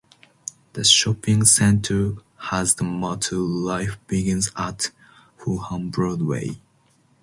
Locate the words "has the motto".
2.35-3.35